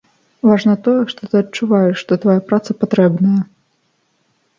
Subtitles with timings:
[0.51, 3.41] Важна тое, што ты адчуваеш, што твая праца патрэбная.